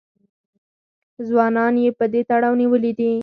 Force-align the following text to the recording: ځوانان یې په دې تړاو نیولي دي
ځوانان 1.27 1.73
یې 1.83 1.89
په 1.99 2.05
دې 2.13 2.21
تړاو 2.29 2.59
نیولي 2.61 2.91
دي 2.99 3.11